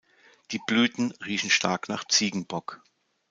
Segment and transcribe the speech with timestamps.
[0.49, 2.81] Die Blüten riechen stark nach Ziegenbock.